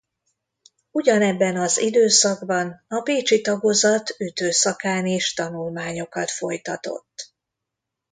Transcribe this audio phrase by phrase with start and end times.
[0.91, 7.33] Ugyanebben az időszakban a pécsi tagozat ütő szakán is tanulmányokat folytatott.